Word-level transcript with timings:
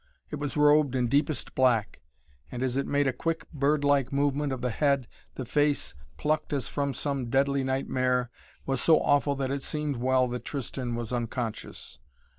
It 0.31 0.37
was 0.37 0.57
robed 0.57 0.95
in 0.95 1.09
deepest 1.09 1.53
black, 1.53 2.01
and 2.51 2.63
as 2.63 2.75
it 2.75 2.87
made 2.87 3.05
a 3.05 3.13
quick 3.13 3.47
bird 3.51 3.83
like 3.83 4.11
movement 4.11 4.51
of 4.51 4.61
the 4.61 4.71
head, 4.71 5.07
the 5.35 5.45
face, 5.45 5.93
plucked 6.17 6.53
as 6.53 6.67
from 6.67 6.95
some 6.95 7.29
deadly 7.29 7.63
nightmare, 7.63 8.31
was 8.65 8.81
so 8.81 8.97
awful 8.99 9.35
that 9.35 9.51
it 9.51 9.61
seemed 9.61 9.97
well 9.97 10.27
that 10.29 10.43
Tristan 10.43 10.95
was 10.95 11.13
unconscious. 11.13 11.99